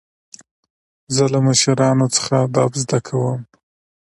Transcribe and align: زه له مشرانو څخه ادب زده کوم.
زه 1.15 1.23
له 1.33 1.39
مشرانو 1.47 2.07
څخه 2.15 2.33
ادب 2.45 2.71
زده 2.83 2.99
کوم. 3.07 3.41